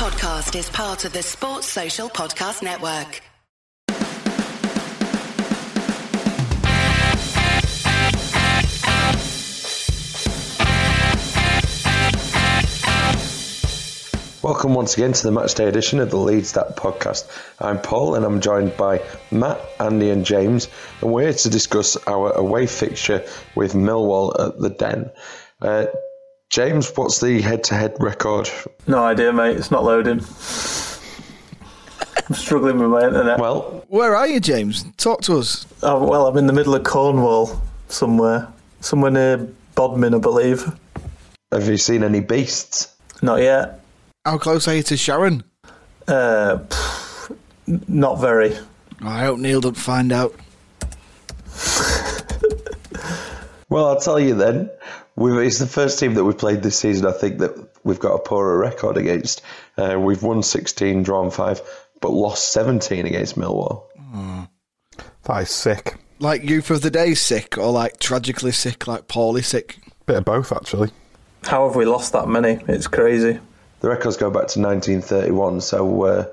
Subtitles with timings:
[0.00, 3.20] podcast is part of the Sports Social Podcast Network.
[14.42, 17.28] Welcome once again to the Matchday edition of the Leeds That podcast.
[17.58, 20.68] I'm Paul and I'm joined by Matt, Andy, and James,
[21.02, 23.22] and we're here to discuss our away fixture
[23.54, 25.10] with Millwall at the Den.
[25.60, 25.84] Uh,
[26.50, 28.50] James, what's the head to head record?
[28.88, 29.56] No idea, mate.
[29.56, 30.18] It's not loading.
[32.28, 33.38] I'm struggling with my internet.
[33.38, 34.84] Well, Where are you, James?
[34.96, 35.64] Talk to us.
[35.82, 38.48] Oh, well, I'm in the middle of Cornwall somewhere.
[38.80, 39.36] Somewhere near
[39.76, 40.64] Bodmin, I believe.
[41.52, 42.96] have you seen any beasts?
[43.22, 43.80] Not yet.
[44.24, 45.44] How close are you to Sharon?
[46.08, 47.36] Uh, pff,
[47.88, 48.56] not very.
[49.02, 50.34] I hope Neil doesn't find out.
[53.68, 54.68] Well, I'll tell you then.
[55.20, 58.14] We've, it's the first team that we've played this season, I think, that we've got
[58.14, 59.42] a poorer record against.
[59.76, 61.60] Uh, we've won 16, drawn 5,
[62.00, 63.84] but lost 17 against Millwall.
[65.24, 65.98] That is sick.
[66.20, 69.78] Like youth of the day sick, or like tragically sick, like poorly sick.
[70.06, 70.90] Bit of both, actually.
[71.44, 72.58] How have we lost that many?
[72.66, 73.38] It's crazy.
[73.80, 76.26] The records go back to 1931, so uh,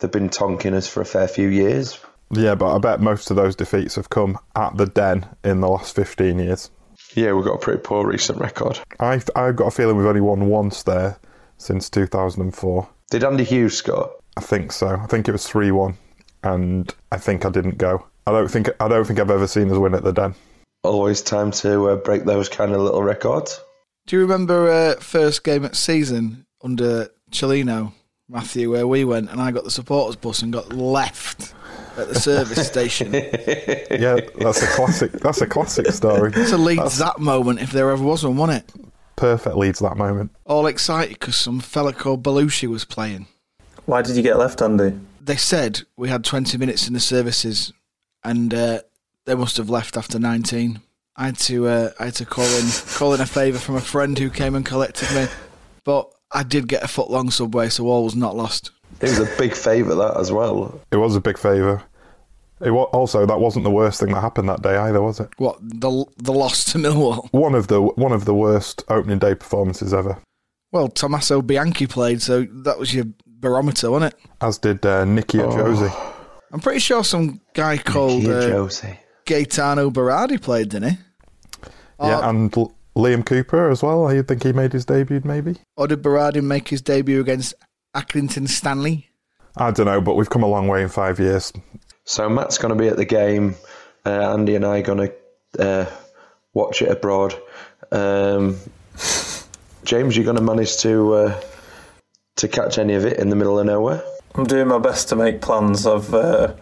[0.00, 1.98] they've been tonking us for a fair few years.
[2.30, 5.68] Yeah, but I bet most of those defeats have come at the Den in the
[5.68, 6.70] last 15 years.
[7.14, 8.80] Yeah, we've got a pretty poor recent record.
[8.98, 11.18] I've, I've got a feeling we've only won once there
[11.58, 12.88] since 2004.
[13.10, 14.10] Did Andy Hughes score?
[14.36, 14.88] I think so.
[14.88, 15.96] I think it was 3 1,
[16.42, 18.04] and I think I didn't go.
[18.26, 20.34] I don't think I don't think I've ever seen us win at the Den.
[20.82, 23.60] Always time to uh, break those kind of little records.
[24.06, 27.92] Do you remember uh, first game at season under Cellino,
[28.28, 31.54] Matthew, where we went and I got the supporters bus and got left
[31.96, 33.12] at the service station?
[33.12, 35.12] Yeah, that's a classic.
[35.12, 36.32] That's a classic story.
[36.34, 38.90] It's a Leeds that moment if there ever was one, wasn't it?
[39.16, 40.32] Perfect Leeds that moment.
[40.44, 43.26] All excited because some fella called Bellusci was playing.
[43.86, 44.98] Why did you get left, Andy?
[45.20, 47.72] They said we had 20 minutes in the services
[48.24, 48.80] and uh,
[49.26, 50.80] they must have left after 19.
[51.16, 53.80] I had to uh, I had to call in call in a favour from a
[53.80, 55.28] friend who came and collected me,
[55.84, 58.72] but I did get a foot long subway, so all was not lost.
[59.00, 60.80] It was a big favour, that as well.
[60.90, 61.82] It was a big favour.
[62.60, 65.28] It wa- also that wasn't the worst thing that happened that day either, was it?
[65.38, 67.28] What the the loss to Millwall?
[67.32, 70.18] One of the one of the worst opening day performances ever.
[70.72, 74.20] Well, Tommaso Bianchi played, so that was your barometer, wasn't it?
[74.40, 75.92] As did uh, Nicky Ajose.
[76.52, 78.98] I'm pretty sure some guy called Kia uh, Josie.
[79.26, 80.98] Gaetano Berardi played, didn't he?
[82.00, 84.06] Yeah, Or, and L- Liam Cooper as well.
[84.06, 85.56] I think he made his debut, maybe.
[85.76, 87.54] or did Berardi make his debut against
[87.94, 89.10] Accrington Stanley?
[89.56, 91.52] I don't know, but we've come a long way in five years.
[92.04, 93.54] So Matt's going to be at the game.
[94.04, 95.90] Uh, Andy and I are going to uh,
[96.52, 97.34] watch it abroad.
[97.90, 98.58] Um,
[99.84, 101.40] James, you're going to manage to uh,
[102.36, 104.02] to catch any of it in the middle of nowhere?
[104.34, 105.86] I'm doing my best to make plans.
[105.86, 106.54] I've uh,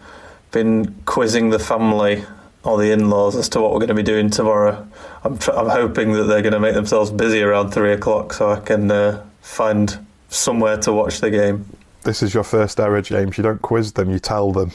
[0.51, 2.23] been quizzing the family
[2.63, 4.87] or the in-laws as to what we're going to be doing tomorrow.
[5.23, 8.51] I'm, tr- I'm hoping that they're going to make themselves busy around three o'clock so
[8.51, 11.65] I can uh, find somewhere to watch the game.
[12.03, 13.37] This is your first error, James.
[13.37, 14.71] You don't quiz them, you tell them.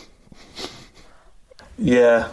[1.76, 2.28] Yeah,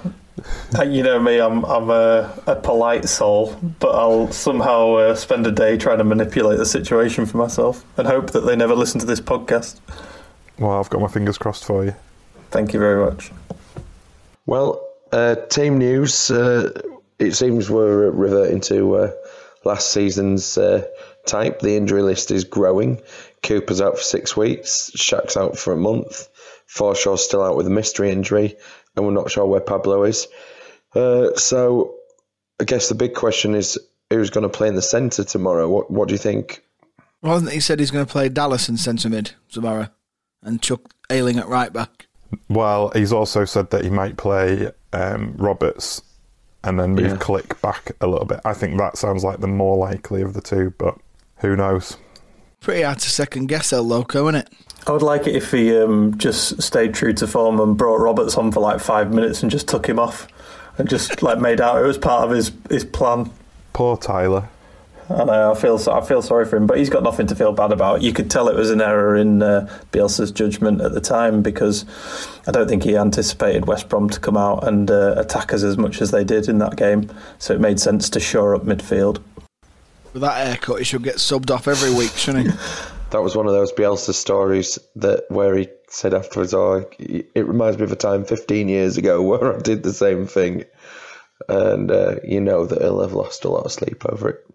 [0.78, 1.40] Uh, you know me.
[1.40, 6.03] I'm I'm a, a polite soul, but I'll somehow uh, spend a day trying to
[6.03, 9.80] manipulate the situation for myself and hope that they never listen to this podcast.
[10.59, 11.96] Well, I've got my fingers crossed for you.
[12.52, 13.31] Thank you very much.
[14.46, 16.30] Well, uh, team news.
[16.31, 16.72] Uh,
[17.18, 19.12] it seems we're reverting to uh,
[19.63, 20.86] last season's uh,
[21.25, 21.59] type.
[21.59, 23.02] The injury list is growing.
[23.44, 24.91] Cooper's out for six weeks.
[24.96, 26.28] Shaq's out for a month.
[26.68, 28.56] Forshaw's still out with a mystery injury,
[28.96, 30.28] and we're not sure where Pablo is.
[30.96, 31.96] Uh, so,
[32.59, 33.78] I guess the big question is
[34.09, 35.69] who's going to play in the centre tomorrow.
[35.69, 36.63] What What do you think?
[37.22, 39.90] Wasn't he said he's going to play Dallas in centre mid tomorrow
[40.42, 42.07] and Chuck Ailing at right back?
[42.50, 46.02] Well, he's also said that he might play um, Roberts
[46.63, 47.18] and then move Yeah.
[47.18, 48.42] Klich back a little bit.
[48.46, 50.97] I think that sounds like the more likely of the two, but
[51.38, 51.97] who knows?
[52.59, 54.50] Pretty hard to second guess El Loco, isn't it?
[54.88, 58.38] I would like it if he um, just stayed true to form and brought Roberts
[58.38, 60.27] on for like five minutes and just took him off
[60.77, 63.31] and just like made out it was part of his his plan.
[63.74, 64.50] Poor Tyler.
[65.09, 65.51] I know.
[65.51, 67.71] I feel so, I feel sorry for him, but he's got nothing to feel bad
[67.71, 68.01] about.
[68.01, 71.86] You could tell it was an error in uh, Bielsa's judgment at the time because
[72.48, 75.77] I don't think he anticipated West Brom to come out and uh, attack us as
[75.77, 77.12] much as they did in that game.
[77.38, 79.21] So it made sense to shore up midfield.
[80.15, 82.57] With that haircut, he should get subbed off every week, shouldn't he?
[83.12, 87.77] That was one of those Bielsa stories that where he said afterwards, "Oh, it reminds
[87.77, 90.63] me of a time 15 years ago where I did the same thing,"
[91.50, 94.45] and uh, you know that he'll have lost a lot of sleep over it.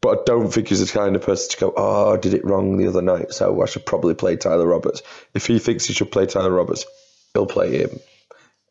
[0.00, 2.44] But I don't think he's the kind of person to go, oh, I did it
[2.44, 5.02] wrong the other night, so I should probably play Tyler Roberts.
[5.34, 6.86] If he thinks he should play Tyler Roberts,
[7.34, 8.00] he'll play him.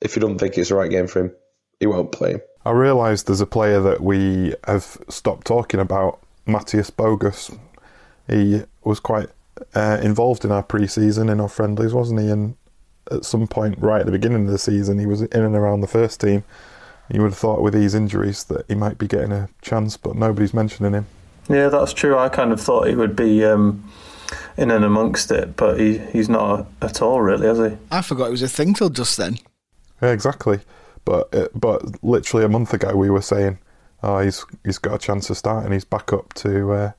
[0.01, 1.31] If you don't think it's the right game for him,
[1.79, 2.41] he won't play.
[2.65, 7.57] I realise there's a player that we have stopped talking about, Mateusz Bogusz.
[8.27, 9.29] He was quite
[9.73, 12.29] uh, involved in our pre-season in our friendlies, wasn't he?
[12.29, 12.55] And
[13.11, 15.81] at some point, right at the beginning of the season, he was in and around
[15.81, 16.43] the first team.
[17.11, 20.15] You would have thought with these injuries that he might be getting a chance, but
[20.15, 21.07] nobody's mentioning him.
[21.49, 22.17] Yeah, that's true.
[22.17, 23.91] I kind of thought he would be um,
[24.57, 27.77] in and amongst it, but he, he's not at all, really, has he?
[27.89, 29.39] I forgot it was a thing till just then.
[30.03, 30.59] Yeah, exactly.
[31.05, 33.59] But uh, but literally a month ago, we were saying,
[34.03, 36.91] "Oh, he's he's got a chance to start, and he's back up to uh,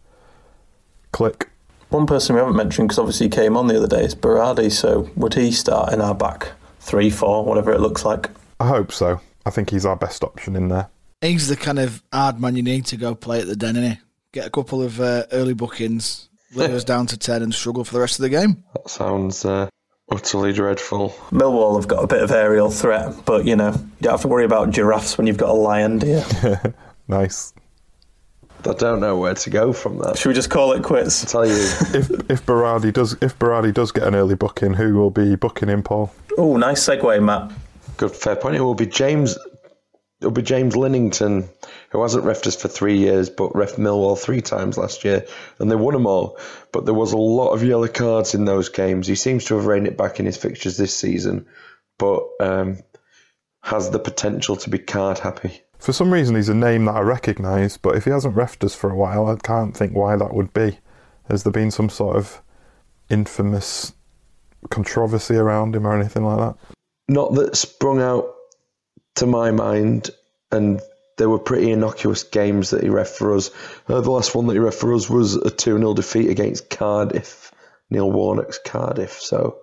[1.13, 1.47] Klich."
[1.91, 4.71] One person we haven't mentioned, because obviously he came on the other day, is Berardi.
[4.71, 8.31] So would he start in our back three, four, whatever it looks like?
[8.61, 9.21] I hope so.
[9.47, 10.89] I think he's our best option in there.
[11.21, 13.99] He's the kind of hard man you need to go play at the den, innit?
[14.33, 17.95] Get a couple of uh, early bookings, leave us down to 10 and struggle for
[17.95, 18.63] the rest of the game.
[18.75, 19.69] That sounds uh,
[20.11, 21.11] utterly dreadful.
[21.31, 24.29] Millwall have got a bit of aerial threat, but you know, you don't have to
[24.29, 26.57] worry about giraffes when you've got a lion, do you?
[27.09, 27.53] Nice.
[28.65, 30.17] I don't know where to go from that.
[30.17, 31.25] Should we just call it quits?
[31.25, 31.55] i tell you,
[31.93, 35.69] if if Berardi does if Berardi does get an early booking, who will be booking
[35.69, 36.13] him, Paul?
[36.39, 37.51] Oh, nice segue, Matt.
[37.97, 38.55] good fair point.
[38.55, 39.37] It will be James.
[40.21, 41.49] It'll be James Linington,
[41.91, 45.25] who hasn't refed us for three years, but ref Millwall three times last year,
[45.59, 46.39] and they won them all.
[46.73, 49.07] But there was a lot of yellow cards in those games.
[49.07, 51.47] He seems to have reined it back in his fixtures this season,
[51.99, 52.79] but um,
[53.63, 55.63] has the potential to be card happy.
[55.79, 58.75] For some reason, he's a name that I recognise, but if he hasn't refed us
[58.75, 60.79] for a while, I can't think why that would be.
[61.31, 62.43] Has there been some sort of
[63.09, 63.95] infamous
[64.69, 66.57] controversy around him or anything like that?
[67.09, 68.35] Not that sprung out
[69.17, 70.11] to my mind,
[70.51, 70.81] and
[71.17, 73.51] they were pretty innocuous games that he ref for us.
[73.89, 76.71] Uh, the last one that he ref for us was a 2 0 defeat against
[76.71, 77.53] Cardiff,
[77.91, 79.21] Neil Warnock's Cardiff.
[79.21, 79.59] So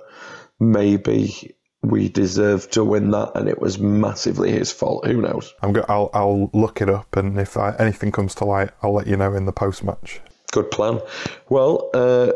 [0.59, 5.05] maybe we deserved to win that, and it was massively his fault.
[5.05, 5.53] Who knows?
[5.61, 8.93] I'm go- I'll I'll look it up, and if I, anything comes to light, I'll
[8.93, 10.19] let you know in the post match.
[10.51, 11.01] Good plan.
[11.50, 12.31] Well, uh,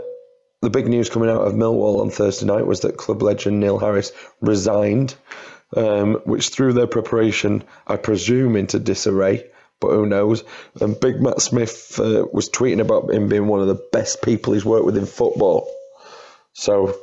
[0.62, 3.80] the big news coming out of Millwall on Thursday night was that club legend Neil
[3.80, 4.12] Harris
[4.42, 5.16] resigned,
[5.76, 9.46] um, which threw their preparation, I presume, into disarray.
[9.80, 10.44] But who knows?
[10.80, 14.54] And Big Matt Smith uh, was tweeting about him being one of the best people
[14.54, 15.68] he's worked with in football.
[16.54, 16.96] So,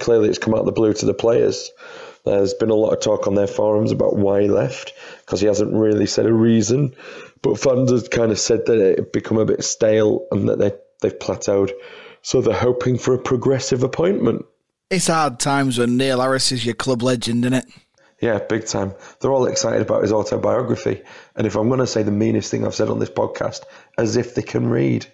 [0.00, 1.70] clearly, it's come out of the blue to the players.
[2.24, 5.46] There's been a lot of talk on their forums about why he left because he
[5.46, 6.94] hasn't really said a reason.
[7.40, 10.58] But fans have kind of said that it had become a bit stale and that
[10.58, 11.70] they, they've plateaued.
[12.20, 14.44] So they're hoping for a progressive appointment.
[14.90, 17.66] It's hard times when Neil Harris is your club legend, isn't it?
[18.20, 18.92] Yeah, big time.
[19.20, 21.02] They're all excited about his autobiography.
[21.36, 23.62] And if I'm going to say the meanest thing I've said on this podcast,
[23.96, 25.06] as if they can read.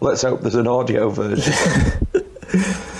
[0.00, 1.54] Let's hope there's an audio version.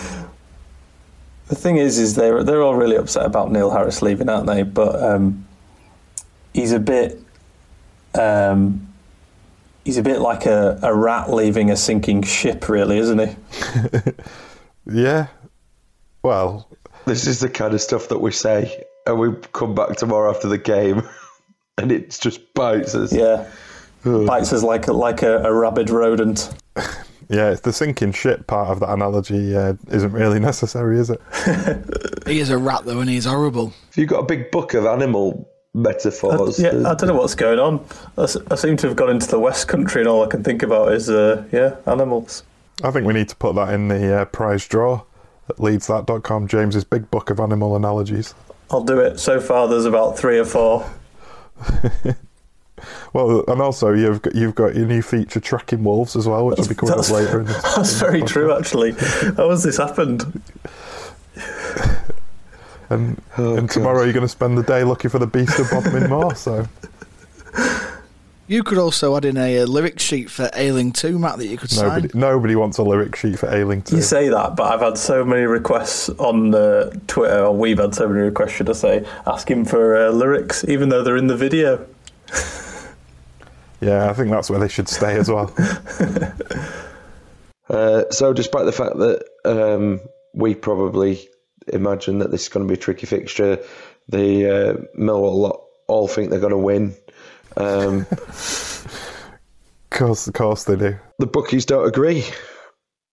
[1.53, 4.62] The thing is, is they're they're all really upset about Neil Harris leaving, aren't they?
[4.62, 5.47] But um,
[6.55, 7.20] he's a bit,
[8.19, 8.88] um,
[9.85, 13.37] he's a bit like a, a rat leaving a sinking ship, really, isn't he?
[14.91, 15.26] Yeah.
[16.23, 16.69] Well,
[17.06, 20.49] this is the kind of stuff that we say, and we come back tomorrow after
[20.49, 21.02] the game,
[21.78, 23.12] and it just bites us.
[23.12, 23.49] Yeah,
[24.04, 26.52] bites us like a, like a, a rabid rodent.
[27.28, 31.20] yeah, it's the sinking ship part of that analogy uh, isn't really necessary, is it?
[32.27, 33.72] He is a rat, though, and he's horrible.
[33.96, 37.84] You've got a big book of animal metaphors, Yeah, I don't know what's going on.
[38.17, 40.93] I seem to have gone into the West Country, and all I can think about
[40.93, 42.44] is uh, yeah, animals.
[42.84, 45.03] I think we need to put that in the uh, prize draw
[45.49, 48.34] at leedsthat.com, James's big book of animal analogies.
[48.70, 49.19] I'll do it.
[49.19, 50.91] So far, there's about three or four.
[53.13, 56.58] Well, and also you've got, you've got your new feature, Tracking Wolves, as well, which
[56.58, 57.41] will be coming up later.
[57.41, 58.93] In this, That's in very this true, actually.
[59.37, 60.43] How has this happened?
[62.91, 65.70] And, Oh, and tomorrow you're going to spend the day looking for the beast of
[65.70, 66.67] Bodmin Moor, so...
[68.49, 71.56] You could also add in a, uh lyric sheet for Ailing 2, Matt, that you
[71.56, 72.20] could Nobody, sign.
[72.20, 73.96] nobody wants a lyric sheet for Ailing 2.
[73.96, 77.94] You say that, but I've had so many requests on uh, Twitter, or we've had
[77.94, 81.37] so many requests, should I say, asking for uh, lyrics, even though they're in the
[81.37, 81.87] video.
[83.81, 85.53] Yeah, I think that's where they should stay as well.
[87.70, 89.99] Uh, so, despite the fact that um,
[90.34, 91.27] we probably
[91.69, 93.58] imagine that this is going to be a tricky fixture,
[94.08, 96.94] the uh, Millwall lot all think they're going to win.
[97.56, 100.97] Um, of course, of course they do.
[101.19, 102.25] the bookies don't agree.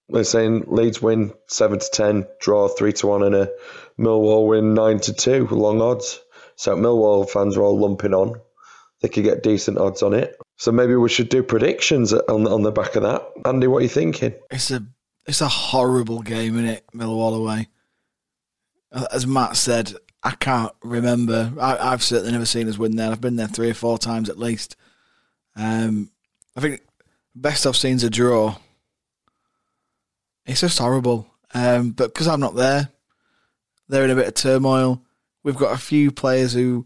[0.09, 3.49] They're saying Leeds win seven to ten, draw three to one, and a
[3.99, 5.47] Millwall win nine to two.
[5.47, 6.19] Long odds.
[6.55, 8.39] So Millwall fans are all lumping on.
[9.01, 10.35] They could get decent odds on it.
[10.57, 13.23] So maybe we should do predictions on on the back of that.
[13.45, 14.33] Andy, what are you thinking?
[14.49, 14.83] It's a
[15.27, 16.85] it's a horrible game, isn't it?
[16.93, 17.67] Millwall away.
[19.11, 21.53] As Matt said, I can't remember.
[21.59, 23.11] I, have certainly never seen us win there.
[23.11, 24.75] I've been there three or four times at least.
[25.55, 26.11] Um,
[26.57, 26.81] I think
[27.33, 28.55] best I've seen is a draw.
[30.45, 31.27] It's just horrible.
[31.53, 32.89] Um, but because I'm not there,
[33.87, 35.01] they're in a bit of turmoil.
[35.43, 36.85] We've got a few players who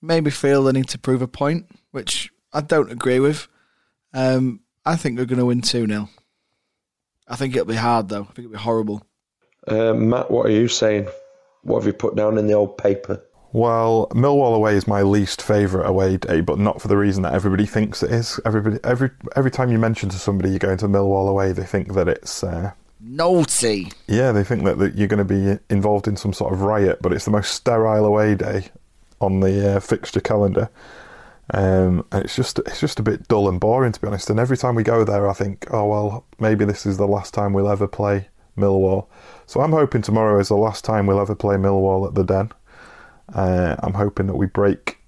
[0.00, 3.48] maybe feel they need to prove a point, which I don't agree with.
[4.14, 6.08] Um, I think we're going to win 2 0.
[7.28, 8.22] I think it'll be hard, though.
[8.22, 9.06] I think it'll be horrible.
[9.66, 11.08] Uh, Matt, what are you saying?
[11.62, 13.22] What have you put down in the old paper?
[13.52, 17.34] Well, Millwall away is my least favourite away day, but not for the reason that
[17.34, 18.38] everybody thinks it is.
[18.44, 21.94] Everybody, every every time you mention to somebody you're going to Millwall away, they think
[21.94, 23.90] that it's uh, naughty.
[24.06, 27.02] Yeah, they think that, that you're going to be involved in some sort of riot,
[27.02, 28.68] but it's the most sterile away day
[29.20, 30.70] on the uh, fixture calendar.
[31.52, 34.30] Um, and it's just it's just a bit dull and boring to be honest.
[34.30, 37.34] And every time we go there, I think, oh well, maybe this is the last
[37.34, 39.08] time we'll ever play Millwall.
[39.50, 42.52] So I'm hoping tomorrow is the last time we'll ever play Millwall at the Den.
[43.34, 44.98] Uh, I'm hoping that we break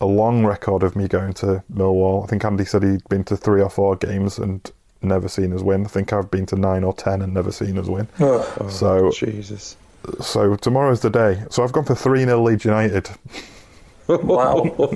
[0.00, 2.22] a long record of me going to Millwall.
[2.22, 4.70] I think Andy said he'd been to three or four games and
[5.02, 5.84] never seen us win.
[5.86, 8.06] I think I've been to nine or ten and never seen us win.
[8.20, 9.76] Oh, so Jesus.
[10.20, 11.42] So tomorrow's the day.
[11.50, 13.10] So I've gone for three 0 Leeds United.
[14.06, 14.92] wow.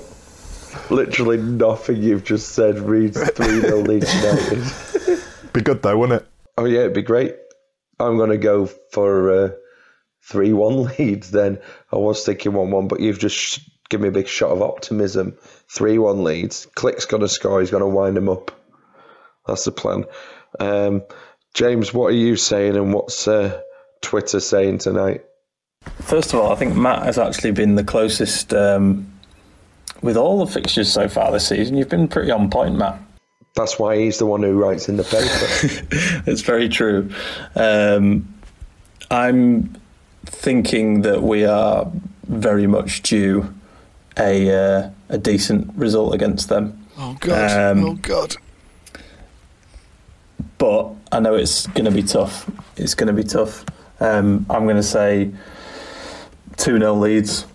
[0.89, 5.21] Literally nothing you've just said reads three 0 Leeds United.
[5.53, 6.29] be good though, wouldn't it?
[6.57, 7.35] Oh yeah, it'd be great.
[7.99, 9.51] I'm going to go for uh,
[10.23, 11.31] three one Leeds.
[11.31, 11.59] Then
[11.93, 15.37] I was thinking one one, but you've just given me a big shot of optimism.
[15.69, 16.67] Three one Leeds.
[16.75, 17.61] Klich's going to score.
[17.61, 18.51] He's going to wind them up.
[19.47, 20.05] That's the plan.
[20.59, 21.03] Um,
[21.55, 23.61] James, what are you saying, and what's uh,
[24.01, 25.25] Twitter saying tonight?
[26.01, 29.13] First of all, I think Matt has actually been the closest um,
[30.03, 31.77] with all the fixtures so far this season.
[31.77, 33.01] You've been pretty on point, Matt.
[33.55, 35.87] That's why he's the one who writes in the paper.
[36.31, 37.11] it's very true.
[37.55, 38.35] Um,
[39.11, 39.77] I'm
[40.27, 41.91] thinking that we are
[42.27, 43.55] very much due
[44.19, 46.87] a uh, a decent result against them.
[46.99, 47.77] Oh god!
[47.77, 48.37] Um, oh god!
[50.59, 52.51] But I know it's going to be tough.
[52.77, 53.65] It's going to be tough.
[54.01, 55.31] Um, I'm going to say
[56.57, 57.47] two 0 Leeds.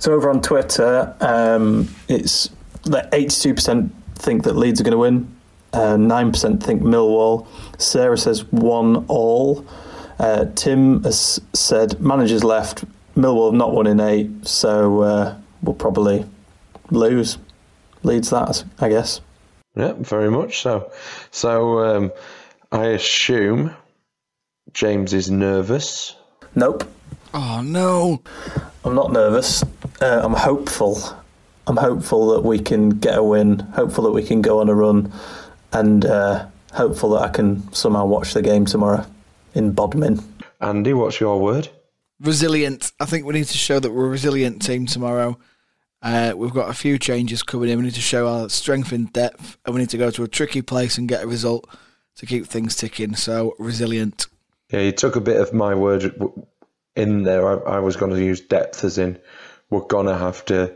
[0.00, 2.50] So over on Twitter, um, it's
[2.86, 5.34] like 82% think that Leeds are going to win.
[5.72, 7.46] Uh, nine uh, percent think Millwall.
[7.78, 9.66] Sarah says one all.
[10.18, 12.84] Uh, Tim has said managers left.
[13.14, 16.24] Millwall have not won in eight, so uh, we'll probably
[16.90, 17.38] lose.
[18.02, 19.20] Leeds that, I guess.
[19.74, 20.90] Yeah, very much so.
[21.30, 22.12] So um,
[22.72, 23.74] I assume
[24.72, 26.16] James is nervous.
[26.54, 26.84] Nope.
[27.34, 28.22] Oh no!
[28.84, 29.62] I'm not nervous.
[30.00, 30.98] Uh, I'm hopeful.
[31.68, 33.58] I'm hopeful that we can get a win.
[33.58, 35.12] Hopeful that we can go on a run,
[35.70, 39.04] and uh, hopeful that I can somehow watch the game tomorrow
[39.54, 40.24] in Bodmin.
[40.62, 41.68] Andy, what's your word?
[42.20, 42.90] Resilient.
[42.98, 45.38] I think we need to show that we're a resilient team tomorrow.
[46.00, 47.78] Uh, we've got a few changes coming in.
[47.78, 50.28] We need to show our strength in depth, and we need to go to a
[50.28, 51.68] tricky place and get a result
[52.16, 53.14] to keep things ticking.
[53.14, 54.26] So resilient.
[54.70, 56.18] Yeah, you took a bit of my word
[56.96, 57.68] in there.
[57.68, 59.18] I, I was going to use depth as in
[59.70, 60.74] we're going to have to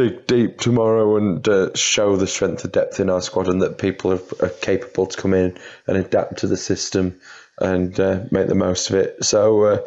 [0.00, 3.76] dig deep tomorrow and uh, show the strength of depth in our squad and that
[3.78, 7.20] people are, are capable to come in and adapt to the system
[7.58, 9.22] and uh, make the most of it.
[9.22, 9.78] So uh,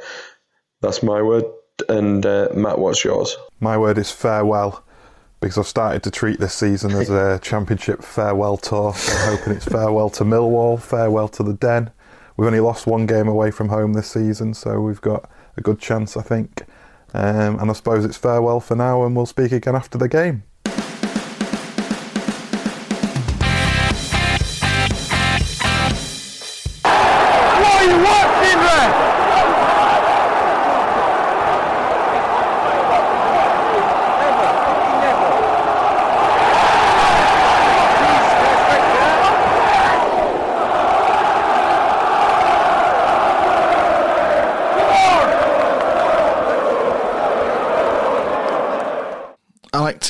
[0.82, 1.46] that's my word.
[1.90, 3.36] And uh, Matt, what's yours?
[3.60, 4.84] My word is farewell
[5.42, 8.94] because I've started to treat this season as a championship farewell tour.
[8.94, 11.92] So I'm hoping it's farewell to Millwall, farewell to the Den.
[12.38, 15.80] We've only lost one game away from home this season, so we've got a good
[15.80, 16.64] chance, I think.
[17.14, 20.44] Um, and I suppose it's farewell for now, and we'll speak again after the game.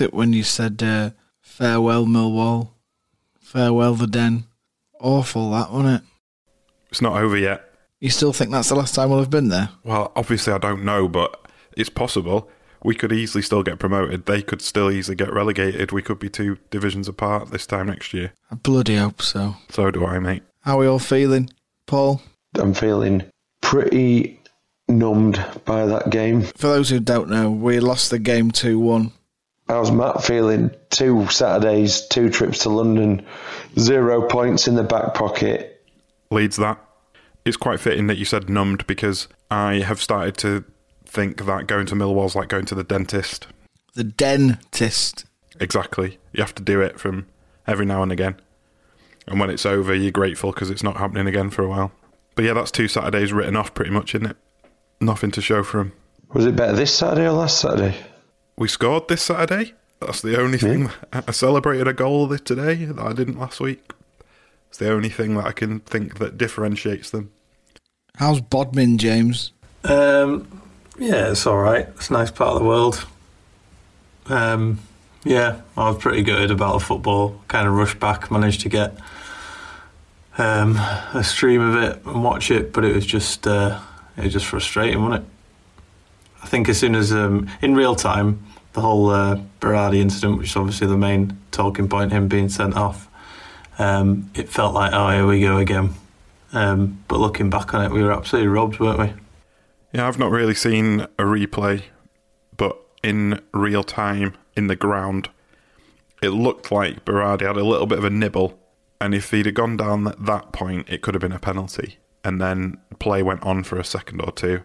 [0.03, 2.69] It when you said uh, farewell Millwall,
[3.39, 4.45] farewell the Den.
[4.99, 6.09] Awful that, wasn't it?
[6.89, 7.73] It's not over yet.
[7.99, 9.69] You still think that's the last time we'll have been there?
[9.83, 12.49] Well, obviously I don't know, but it's possible.
[12.83, 14.25] We could easily still get promoted.
[14.25, 15.91] They could still easily get relegated.
[15.91, 18.33] We could be two divisions apart this time next year.
[18.51, 19.55] I bloody hope so.
[19.69, 20.43] So do I, mate.
[20.61, 21.49] How are we all feeling,
[21.87, 22.21] Paul?
[22.55, 23.23] I'm feeling
[23.61, 24.39] pretty
[24.87, 26.41] numbed by that game.
[26.41, 29.11] For those who don't know, we lost the game 2 1
[29.67, 30.71] How's Matt feeling?
[30.89, 33.25] Two Saturdays, two trips to London,
[33.79, 35.85] zero points in the back pocket.
[36.29, 36.79] Leeds that.
[37.45, 40.63] It's quite fitting that you said numbed because I have started to
[41.05, 43.47] think that going to Millwall's like going to the dentist.
[43.93, 45.25] The dentist.
[45.59, 46.17] Exactly.
[46.33, 47.27] You have to do it from
[47.67, 48.35] every now and again.
[49.27, 51.91] And when it's over, you're grateful because it's not happening again for a while.
[52.35, 54.37] But yeah, that's two Saturdays written off pretty much, isn't it?
[54.99, 55.93] Nothing to show for him.
[56.33, 57.95] Was it better this Saturday or last Saturday?
[58.57, 59.73] We scored this Saturday.
[59.99, 60.91] That's the only thing.
[61.13, 63.93] I celebrated a goal this today that I didn't last week.
[64.69, 67.31] It's the only thing that I can think that differentiates them.
[68.17, 69.51] How's Bodmin, James?
[69.83, 70.61] Um,
[70.99, 71.87] yeah, it's all right.
[71.95, 73.05] It's a nice part of the world.
[74.27, 74.79] Um,
[75.23, 77.41] yeah, I was pretty good about the football.
[77.47, 78.95] Kind of rushed back, managed to get
[80.37, 80.75] um,
[81.13, 83.79] a stream of it and watch it, but it was just uh,
[84.17, 85.29] it was just frustrating, wasn't it?
[86.43, 90.49] I think as soon as um, in real time, the whole uh, Berardi incident, which
[90.49, 93.07] is obviously the main talking point, him being sent off,
[93.79, 95.91] um, it felt like oh here we go again.
[96.51, 99.13] Um, but looking back on it, we were absolutely robbed, weren't we?
[99.93, 101.83] Yeah, I've not really seen a replay,
[102.57, 105.29] but in real time in the ground,
[106.21, 108.59] it looked like Berardi had a little bit of a nibble,
[109.01, 111.97] and if he'd have gone down at that point, it could have been a penalty.
[112.23, 114.63] And then play went on for a second or two.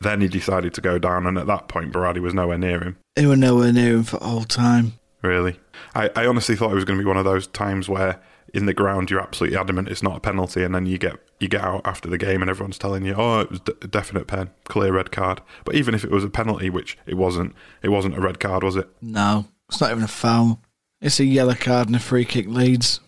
[0.00, 2.98] Then he decided to go down, and at that point, Berardi was nowhere near him.
[3.14, 4.94] They were nowhere near him for all time.
[5.22, 5.58] Really,
[5.94, 8.20] I, I honestly thought it was going to be one of those times where
[8.54, 11.48] in the ground you're absolutely adamant it's not a penalty, and then you get you
[11.48, 14.50] get out after the game and everyone's telling you, oh, it was a definite pen,
[14.64, 15.40] clear red card.
[15.64, 18.62] But even if it was a penalty, which it wasn't, it wasn't a red card,
[18.62, 18.88] was it?
[19.02, 20.60] No, it's not even a foul.
[21.00, 23.00] It's a yellow card and a free kick Leeds.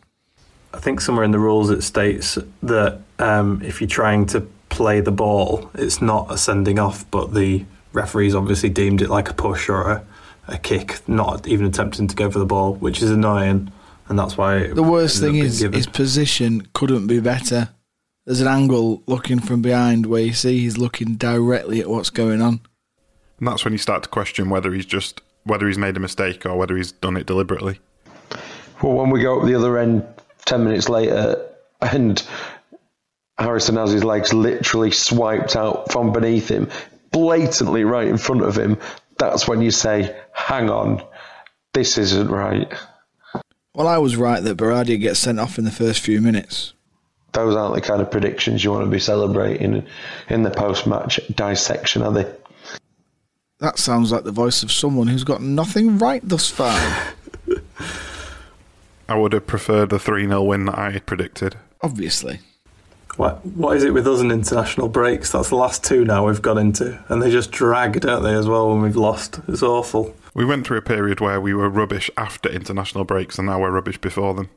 [0.75, 4.47] I think somewhere in the rules it states that um, if you're trying to
[4.79, 9.29] play the ball, it's not a sending off, but the referees obviously deemed it like
[9.29, 10.07] a push or a,
[10.47, 13.73] a kick, not even attempting to go for the ball, which is annoying,
[14.09, 14.69] and that's why.
[14.69, 17.71] The worst thing is his position couldn't be better.
[18.25, 22.41] There's an angle looking from behind where you see he's looking directly at what's going
[22.41, 22.61] on.
[23.41, 26.47] And that's when you start to question whether he's just whether he's made a mistake
[26.47, 27.81] or whether he's done it deliberately.
[28.81, 30.07] Well, when we go up the other end,
[30.45, 31.45] ten minutes later,
[31.81, 32.23] and
[33.39, 36.69] Harrison has his legs literally swiped out from beneath him,
[37.13, 38.79] blatantly right in front of him,
[39.19, 41.03] that's when you say, hang on,
[41.73, 42.73] this isn't right.
[43.75, 46.73] Well, I was right that Berardi gets sent off in the first few minutes.
[47.33, 49.87] Those aren't the kind of predictions you want to be celebrating
[50.29, 52.27] in the post match dissection, are they?
[53.61, 57.15] That sounds like the voice of someone who's got nothing right thus far.
[59.09, 61.57] I would have preferred the 3 0 win that I predicted.
[61.83, 62.41] Obviously.
[63.17, 65.33] What what is it with us and international breaks?
[65.33, 68.47] That's the last two now we've gone into, and they just drag, don't they, as
[68.47, 69.41] well when we've lost?
[69.49, 70.15] It's awful.
[70.35, 73.71] We went through a period where we were rubbish after international breaks, and now we're
[73.73, 74.51] rubbish before them.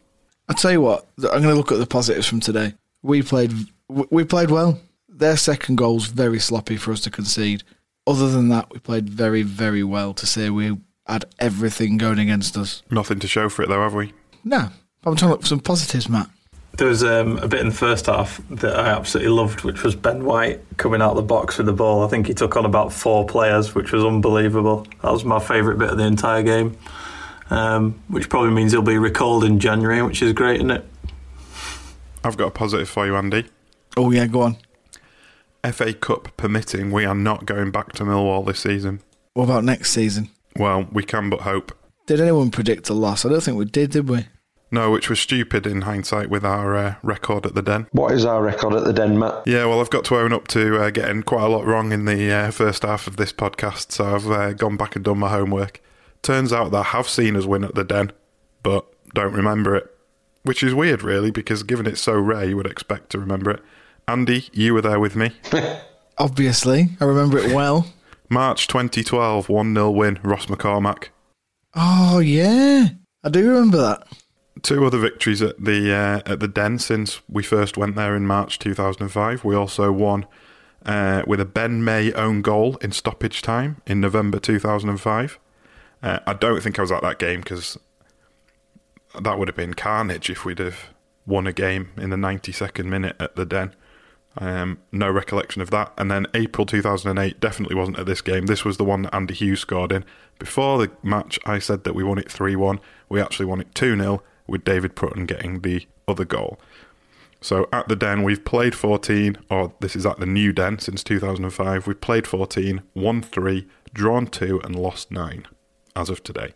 [0.47, 2.75] I tell you what, I'm going to look at the positives from today.
[3.01, 3.53] We played,
[3.87, 4.79] we played well.
[5.09, 7.63] Their second goal was very sloppy for us to concede.
[8.05, 10.13] Other than that, we played very, very well.
[10.13, 12.83] To say we had everything going against us.
[12.91, 14.13] Nothing to show for it, though, have we?
[14.43, 14.69] No,
[15.03, 16.29] I'm trying to look for some positives, Matt.
[16.77, 19.95] There was um, a bit in the first half that I absolutely loved, which was
[19.95, 22.03] Ben White coming out of the box with the ball.
[22.03, 24.87] I think he took on about four players, which was unbelievable.
[25.01, 26.77] That was my favourite bit of the entire game,
[27.49, 30.85] um, which probably means he'll be recalled in January, which is great, isn't it?
[32.23, 33.45] I've got a positive for you, Andy.
[33.97, 34.57] Oh, yeah, go on.
[35.69, 39.01] FA Cup permitting, we are not going back to Millwall this season.
[39.33, 40.29] What about next season?
[40.55, 41.77] Well, we can but hope.
[42.07, 43.25] Did anyone predict a loss?
[43.25, 44.25] I don't think we did, did we?
[44.73, 47.87] No, which was stupid in hindsight with our uh, record at the Den.
[47.91, 49.45] What is our record at the Den, Matt?
[49.45, 52.05] Yeah, well, I've got to own up to uh, getting quite a lot wrong in
[52.05, 55.29] the uh, first half of this podcast, so I've uh, gone back and done my
[55.29, 55.81] homework.
[56.21, 58.13] Turns out that I have seen us win at the Den,
[58.63, 59.93] but don't remember it.
[60.43, 63.61] Which is weird, really, because given it's so rare, you would expect to remember it.
[64.07, 65.31] Andy, you were there with me.
[66.17, 67.87] Obviously, I remember it well.
[68.29, 71.09] March 2012, 1 0 win, Ross McCormack.
[71.75, 72.87] Oh, yeah.
[73.23, 74.07] I do remember that
[74.61, 78.25] two other victories at the uh, at the Den since we first went there in
[78.25, 79.43] March 2005.
[79.43, 80.25] We also won
[80.85, 85.39] uh, with a Ben May own goal in stoppage time in November 2005.
[86.03, 87.77] Uh, I don't think I was at that game because
[89.19, 90.89] that would have been carnage if we'd have
[91.25, 93.75] won a game in the 92nd minute at the Den.
[94.37, 95.91] Um, no recollection of that.
[95.97, 98.45] And then April 2008 definitely wasn't at this game.
[98.45, 100.05] This was the one that Andy Hughes scored in.
[100.39, 102.79] Before the match, I said that we won it 3 1.
[103.09, 106.59] We actually won it 2 0 with David Prutton getting the other goal.
[107.41, 111.03] So at the Den, we've played 14, or this is at the new Den since
[111.03, 111.87] 2005.
[111.87, 115.47] We've played 14, won 3, drawn 2, and lost 9
[115.95, 116.53] as of today.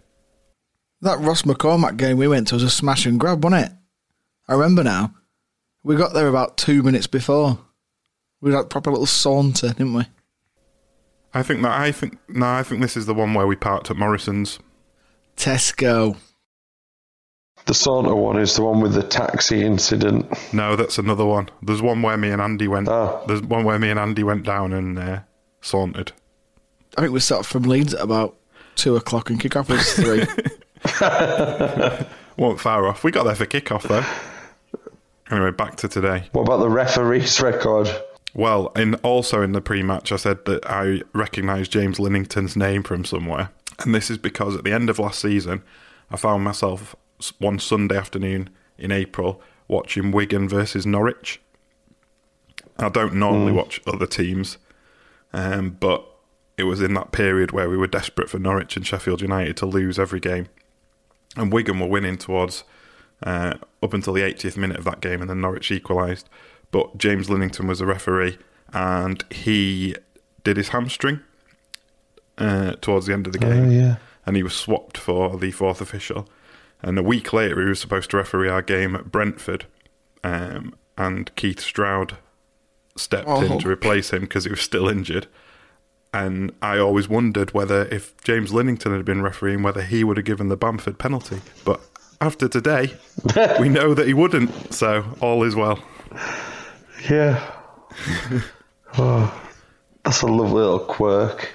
[1.01, 3.71] That Ross McCormack game we went to was a smash and grab, wasn't it?
[4.47, 5.15] I remember now.
[5.83, 7.59] We got there about two minutes before.
[8.41, 10.03] We had a proper little saunter, didn't we?
[11.33, 13.91] I think that I think no, I think this is the one where we parked
[13.91, 14.59] at Morrison's.
[15.35, 16.15] Tesco.
[17.65, 20.31] The saunter one is the one with the taxi incident.
[20.53, 21.49] No, that's another one.
[21.63, 22.87] There's one where me and Andy went.
[22.87, 23.23] Ah.
[23.25, 25.19] There's one where me and Andy went down and uh,
[25.61, 26.11] sauntered.
[26.97, 28.35] I think we started from Leeds at about
[28.75, 30.19] two o'clock and kick off was three.
[32.37, 33.03] Weren't far off.
[33.03, 34.05] We got there for kickoff though.
[35.31, 36.29] Anyway, back to today.
[36.33, 37.89] What about the referee's record?
[38.35, 43.05] Well, in also in the pre-match, I said that I recognised James Linington's name from
[43.05, 43.49] somewhere,
[43.79, 45.63] and this is because at the end of last season,
[46.11, 46.95] I found myself s-
[47.39, 51.41] one Sunday afternoon in April watching Wigan versus Norwich.
[52.77, 54.57] I don't normally watch other teams,
[55.33, 56.05] um, but
[56.57, 59.65] it was in that period where we were desperate for Norwich and Sheffield United to
[59.65, 60.47] lose every game,
[61.37, 62.63] and Wigan were winning towards
[63.23, 66.29] uh, up until the 80th minute of that game, and then Norwich equalised.
[66.71, 68.37] But James Linington was a referee,
[68.73, 69.95] and he
[70.43, 71.21] did his hamstring
[72.37, 73.97] uh, towards the end of the game, yeah.
[74.25, 76.27] and he was swapped for the fourth official.
[76.81, 79.65] And a week later, he was supposed to referee our game at Brentford,
[80.23, 82.17] um, and Keith Stroud
[82.95, 83.59] stepped in Oh.
[83.59, 85.27] to replace him because he was still injured.
[86.13, 90.25] And I always wondered whether, if James Linington had been refereeing, whether he would have
[90.25, 91.41] given the Bamford penalty.
[91.65, 91.81] But
[92.21, 92.93] after today,
[93.59, 94.73] we know that he wouldn't.
[94.73, 95.79] So all is well.
[97.09, 97.45] Yeah.
[98.97, 99.41] oh,
[100.03, 101.49] that's a lovely little quirk.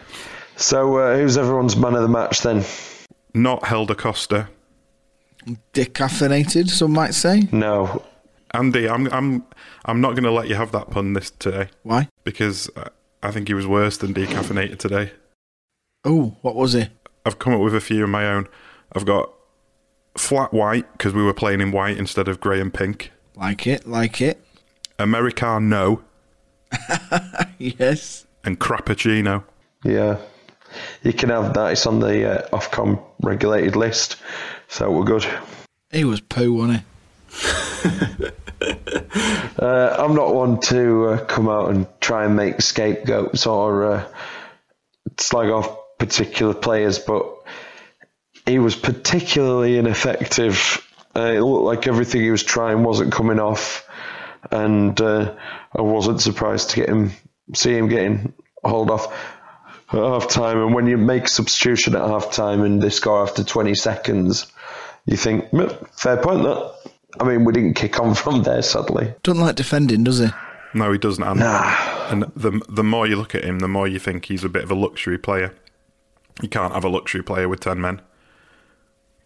[0.56, 2.62] So, uh, who's everyone's man of the match then?
[3.32, 4.48] Not Helder Costa.
[5.72, 7.48] Decaffeinated, some might say.
[7.52, 8.04] No.
[8.52, 9.44] Andy, I'm I'm
[9.84, 12.08] I'm not going to let you have that pun this today Why?
[12.24, 12.88] because uh,
[13.22, 15.12] I think he was worse than decaffeinated today.
[16.04, 16.90] Oh, what was it?
[17.24, 18.48] I've come up with a few of my own.
[18.92, 19.30] I've got
[20.18, 23.12] flat white because we were playing in white instead of grey and pink.
[23.36, 24.42] Like it, like it.
[24.98, 26.02] Americano
[27.58, 28.26] Yes.
[28.44, 29.44] and Crappuccino.
[29.84, 30.18] Yeah.
[31.02, 31.72] You can have that.
[31.72, 34.16] It's on the uh, Ofcom regulated list.
[34.68, 35.26] So we're good.
[35.90, 36.82] He was poo, wasn't
[37.30, 38.30] he?
[39.58, 44.08] Uh, I'm not one to uh, come out and try and make scapegoats or uh,
[45.18, 47.26] slag off particular players, but
[48.46, 50.86] he was particularly ineffective.
[51.14, 53.86] Uh, it looked like everything he was trying wasn't coming off,
[54.50, 55.34] and uh,
[55.76, 57.12] I wasn't surprised to get him,
[57.54, 58.32] see him getting
[58.64, 59.12] hauled off
[59.92, 60.58] at half time.
[60.58, 64.50] And when you make substitution at half time and they score after 20 seconds,
[65.06, 65.50] you think,
[65.92, 66.74] fair point that.
[67.18, 69.14] I mean, we didn't kick on from there, sadly.
[69.22, 70.28] Doesn't like defending, does he?
[70.74, 71.24] No, he doesn't.
[71.24, 74.48] And, and the the more you look at him, the more you think he's a
[74.48, 75.52] bit of a luxury player.
[76.40, 78.00] You can't have a luxury player with ten men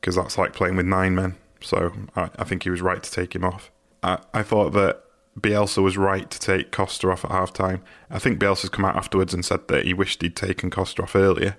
[0.00, 1.36] because that's like playing with nine men.
[1.60, 3.70] So I, I think he was right to take him off.
[4.02, 5.03] I, I thought that
[5.38, 7.82] Bielsa was right to take Costa off at half time.
[8.10, 11.16] I think Bielsa's come out afterwards and said that he wished he'd taken Costa off
[11.16, 11.56] earlier.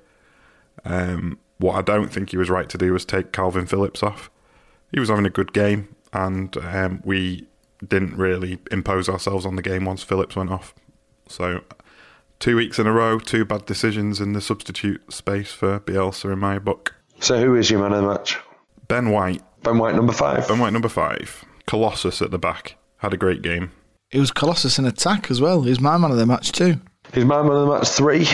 [0.86, 4.30] Um, what I don't think he was right to do was take Kalvin Phillips off.
[4.92, 7.48] He was having a good game, and um, we
[7.86, 10.74] didn't really impose ourselves on the game once Phillips went off.
[11.28, 11.62] So,
[12.40, 16.40] two weeks in a row, two bad decisions in the substitute space for Bielsa in
[16.40, 16.96] my book.
[17.20, 18.38] So, who is your man of the match?
[18.88, 20.48] Ben White, Ben White, number five.
[20.48, 23.72] Ben White number five, Colossus at the back, had a great game.
[24.10, 25.64] He was Colossus in attack as well.
[25.64, 26.80] He's my man of the match too.
[27.14, 28.28] He's my man of the match three?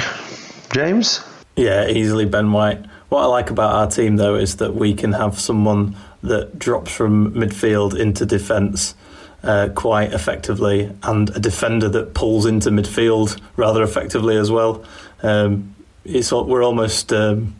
[0.73, 1.21] James?
[1.55, 2.85] Yeah, easily Ben White.
[3.09, 6.91] What I like about our team, though, is that we can have someone that drops
[6.95, 8.95] from midfield into defence
[9.43, 14.85] uh, quite effectively, and a defender that pulls into midfield rather effectively as well.
[15.23, 17.55] Um, it's we're almost um,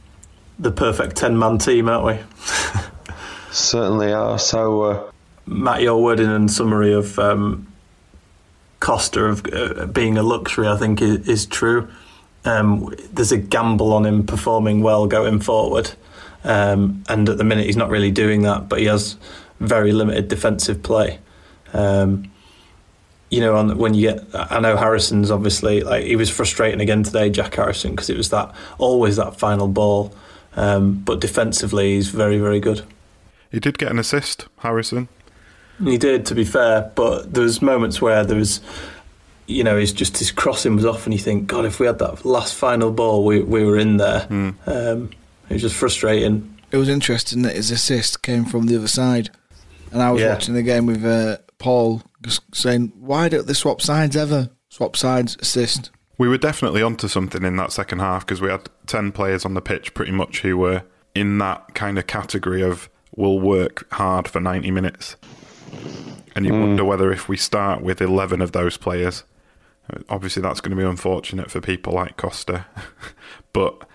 [0.58, 2.20] the perfect ten-man team, aren't we?
[3.52, 4.40] Certainly are.
[4.40, 5.11] So, uh,
[5.52, 7.68] Matt, your wording and summary of um,
[8.80, 11.90] Costa of uh, being a luxury, I think, is, is true.
[12.46, 15.92] Um, there's a gamble on him performing well going forward,
[16.46, 18.70] um, and at the minute he's not really doing that.
[18.70, 19.18] But he has
[19.60, 21.20] very limited defensive play.
[21.74, 22.32] Um,
[23.30, 27.04] you know, on when you get, I know Harrison's obviously like he was frustrating again
[27.04, 30.14] today, Jack Harrison, because it was that always that final ball.
[30.56, 32.84] Um, but defensively, he's very, very good.
[33.52, 35.10] He did get an assist, Harrison.
[35.84, 38.62] He did, to be fair, but there was moments where there was,
[39.48, 42.00] you know, he's just his crossing was off, and you think, God, if we had
[42.00, 44.28] that last final ball, we we were in there.
[44.30, 45.10] Um,
[45.50, 46.48] it was just frustrating.
[46.72, 49.30] It was interesting that his assist came from the other side,
[49.91, 50.34] and I was Yeah.
[50.34, 54.50] watching the game with uh, Paul, just saying, "Why don't they swap sides ever?
[54.70, 58.70] Swap sides, assist." We were definitely onto something in that second half because we had
[58.86, 60.84] 10 players on the pitch pretty much who were
[61.15, 65.15] in that kind of category of will work hard for 90 minutes.
[66.36, 66.62] And you hmm.
[66.62, 69.23] wonder whether if we start with 11 of those players,
[70.10, 72.65] obviously that's going to be unfortunate for people like Costa,
[73.53, 73.88] but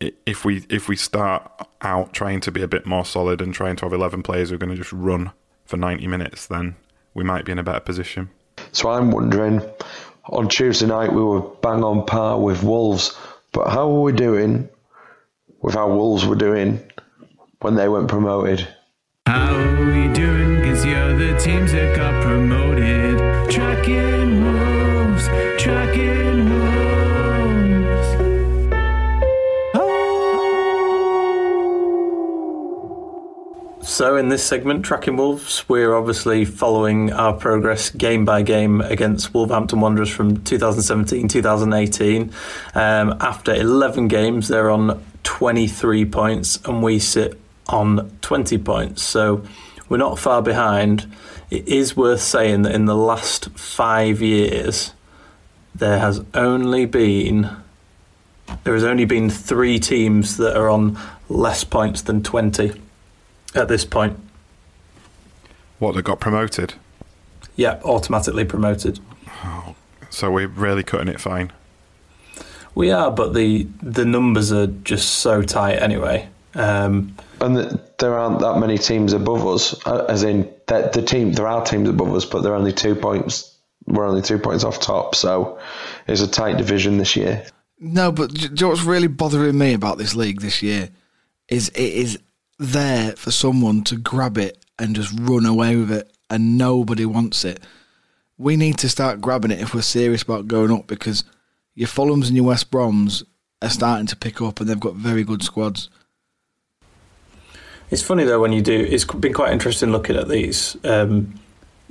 [0.00, 3.76] if we if we start out trying to be a bit more solid and trying
[3.76, 5.32] to have 11 players who are going to just run
[5.64, 6.76] for 90 minutes, then
[7.14, 8.30] we might be in a better position.
[8.72, 9.62] So I'm wondering,
[10.24, 13.16] on Tuesday night we were bang on par with Wolves,
[13.52, 14.68] but how were we doing
[15.62, 16.82] with how Wolves were doing
[17.60, 18.68] when they went promoted?
[19.26, 20.62] How are we doing?
[20.62, 23.18] Cause you're the teams that got promoted.
[23.50, 25.26] Tracking wolves,
[25.60, 26.86] tracking wolves.
[33.82, 39.32] So, in this segment, Tracking Wolves, we're obviously following our progress game by game against
[39.34, 42.32] Wolverhampton Wanderers from 2017 2018.
[42.74, 49.02] Um, after 11 games, they're on 23 points, and we sit on 20 points.
[49.02, 49.44] So,
[49.88, 51.12] we're not far behind.
[51.50, 54.92] It is worth saying that in the last five years,
[55.74, 57.50] there has only been
[58.64, 60.98] there has only been three teams that are on
[61.28, 62.80] less points than 20
[63.56, 64.18] at this point.
[65.80, 66.74] What, they got promoted?
[67.56, 69.00] Yeah, automatically promoted.
[70.10, 71.52] So we're really cutting it fine.
[72.74, 76.28] We are, but the the numbers are just so tight anyway.
[76.54, 81.02] Um, And th there aren't that many teams above us, uh, as in that the
[81.02, 81.32] team.
[81.32, 83.56] There are teams above us, but they're only two points.
[83.86, 85.60] We're only two points off top, so
[86.08, 87.46] it's a tight division this year.
[87.78, 90.88] No, but do you know what's really bothering me about this league this year
[91.48, 92.18] is it is
[92.58, 97.44] there for someone to grab it and just run away with it, and nobody wants
[97.44, 97.60] it.
[98.38, 101.22] We need to start grabbing it if we're serious about going up because
[101.76, 103.22] your Fulhams and your West Broms
[103.62, 105.90] are starting to pick up, and they've got very good squads.
[107.90, 108.74] It's funny though when you do.
[108.74, 110.76] It's been quite interesting looking at these.
[110.84, 111.38] Um,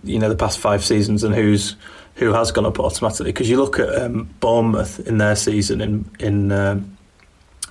[0.04, 1.76] you know, the past five seasons and who's
[2.16, 6.10] who has gone up automatically because you look at um, Bournemouth in their season in
[6.20, 6.52] in.
[6.52, 6.92] Um,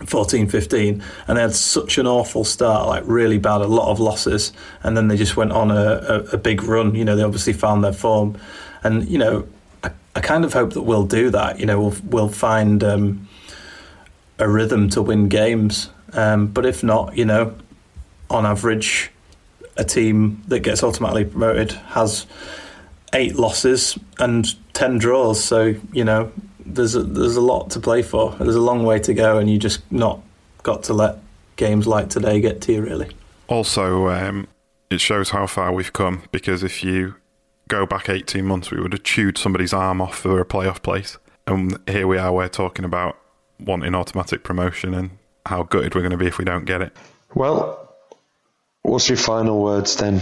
[0.06, 4.00] 14 15 and they had such an awful start like really bad a lot of
[4.00, 7.22] losses and then they just went on a, a, a big run you know they
[7.22, 8.36] obviously found their form
[8.82, 9.46] and you know
[9.84, 13.28] I, I kind of hope that we'll do that you know we'll, we'll find um,
[14.40, 17.54] a rhythm to win games um, but if not you know
[18.30, 19.10] on average
[19.76, 22.26] a team that gets automatically promoted has
[23.12, 26.32] eight losses and 10 draws so you know
[26.66, 28.32] there's a, there's a lot to play for.
[28.32, 30.20] There's a long way to go, and you just not
[30.62, 31.18] got to let
[31.56, 32.82] games like today get to you.
[32.82, 33.08] Really,
[33.48, 34.48] Also, um,
[34.90, 37.16] it shows how far we've come because if you
[37.68, 41.18] go back 18 months, we would have chewed somebody's arm off for a playoff place.
[41.46, 43.18] And here we are, we're talking about
[43.60, 45.10] wanting automatic promotion and
[45.46, 46.96] how gutted we're going to be if we don't get it.
[47.34, 47.83] Well,
[48.84, 50.20] what's your final words then?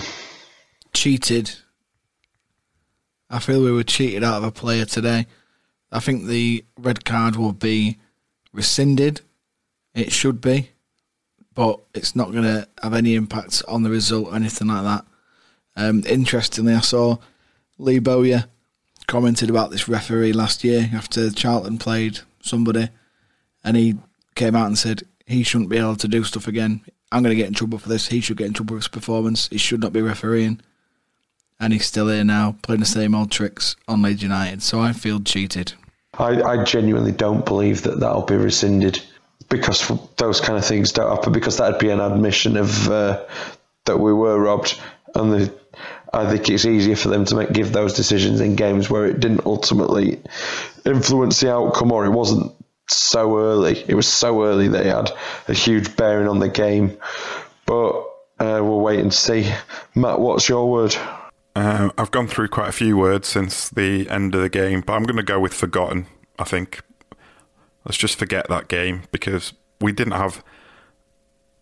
[0.93, 1.51] cheated.
[3.31, 5.27] I feel we were cheated out of a player today.
[5.91, 7.99] I think the red card will be
[8.53, 9.23] rescinded.
[9.95, 10.71] It should be,
[11.55, 15.05] but it's not going to have any impact on the result or anything like that.
[15.77, 17.17] Um, interestingly, I saw
[17.79, 18.45] Lee Bowyer
[19.07, 22.89] commented about this referee last year after Charlton played somebody,
[23.65, 23.97] and he
[24.35, 26.83] came out and said he shouldn't be able to do stuff again.
[27.13, 28.09] I'm going to get in trouble for this.
[28.09, 29.49] He should get in trouble for his performance.
[29.49, 30.61] He should not be refereeing
[31.63, 34.63] and he's still here now playing the same old tricks on Leeds United.
[34.63, 35.75] So I feel cheated.
[36.19, 39.01] I, I genuinely don't believe that that'll be rescinded
[39.49, 43.25] because those kind of things don't happen because that'd be an admission of uh,
[43.85, 44.79] that we were robbed
[45.15, 45.55] and the,
[46.13, 49.21] I think it's easier for them to make, give those decisions in games where it
[49.21, 50.21] didn't ultimately
[50.85, 52.53] influence the outcome or it wasn't
[52.95, 53.85] so early.
[53.89, 55.11] It was so early that it had
[55.49, 56.97] a huge bearing on the game.
[57.67, 58.01] But
[58.39, 59.53] uh, we'll wait and see.
[59.95, 60.97] Matt, what's your word?
[61.55, 64.95] Uh, I've gone through quite a few words since the end of the game, but
[64.95, 66.07] I'm going to go with forgotten.
[66.39, 66.81] I think
[67.85, 70.43] let's just forget that game because we didn't have.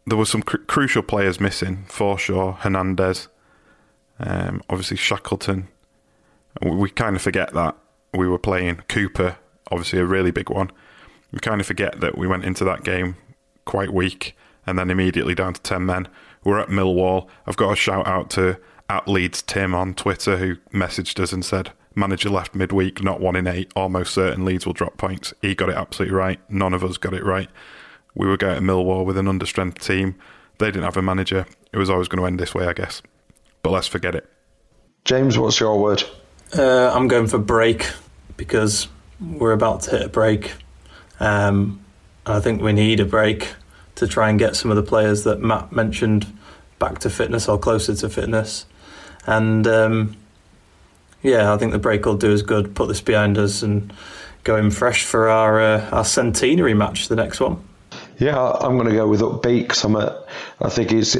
[0.07, 3.29] There were some cr- crucial players missing: Forshaw, Hernandez,
[4.21, 5.69] um, obviously Shackleton.
[6.63, 7.77] We, we kind of forget that
[8.15, 9.37] we were playing Cooper,
[9.71, 10.71] obviously a really big one.
[11.33, 13.17] We kind of forget that we went into that game
[13.65, 16.09] quite weak and then immediately down to 10 men.
[16.45, 17.29] We're at Millwall.
[17.47, 21.45] I've got a shout out to at Leeds Tim on Twitter who messaged us and
[21.45, 25.35] said, Manager left midweek, not one in eight, almost certain Leeds will drop points.
[25.43, 26.41] He got it absolutely right.
[26.51, 27.49] None of us got it right.
[28.15, 30.17] We were going to Millwall with an understrength team.
[30.59, 31.47] They didn't have a manager.
[31.73, 33.03] It was always going to end this way, I guess.
[33.63, 34.29] But let's forget it.
[35.05, 36.03] James, what's your word?
[36.57, 37.91] uh, I'm going for break
[38.37, 38.89] because
[39.21, 40.55] we're about to hit a break.
[41.21, 41.85] Um,
[42.27, 43.55] and I think we need a break
[43.97, 46.27] to try and get some of the players that Matt mentioned
[46.79, 48.67] back to fitness or closer to fitness.
[49.27, 50.17] And um,
[51.23, 52.75] yeah, I think the break will do us good.
[52.75, 53.93] Put this behind us and
[54.45, 57.63] go in fresh for our uh, our centenary match, the next one.
[58.19, 60.25] Yeah, I'm going to go with upbeat because I'm a,
[60.61, 61.17] I think it's.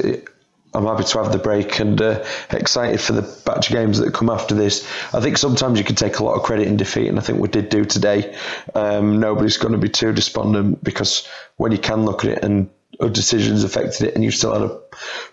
[0.73, 4.13] I'm happy to have the break and uh, excited for the batch of games that
[4.13, 4.87] come after this.
[5.13, 7.39] I think sometimes you can take a lot of credit in defeat, and I think
[7.39, 8.35] we did do today.
[8.73, 12.69] Um, nobody's going to be too despondent because when you can look at it and
[13.11, 14.79] decisions affected it and you still had a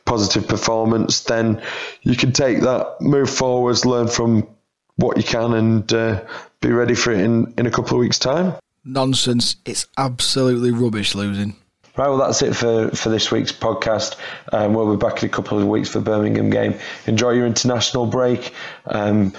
[0.05, 1.62] positive performance, then
[2.03, 4.48] you can take that, move forwards, learn from
[4.96, 6.24] what you can, and uh,
[6.61, 8.55] be ready for it in, in a couple of weeks' time.
[8.85, 9.57] Nonsense.
[9.64, 11.57] It's absolutely rubbish losing.
[11.98, 14.14] Right, well, that's it for, for this week's podcast.
[14.52, 16.78] Um, we'll be back in a couple of weeks for Birmingham game.
[17.08, 18.54] Enjoy your international break.
[18.87, 19.32] Um,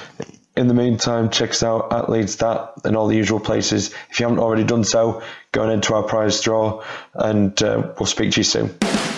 [0.58, 3.96] in the meantime, check us out at Leeds That and all the usual places.
[4.10, 8.08] If you haven't already done so, go on into our prize draw, and uh, we'll
[8.08, 9.09] speak to you soon.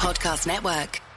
[0.00, 1.09] Podcast Network.